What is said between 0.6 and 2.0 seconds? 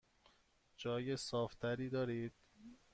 جای صاف تری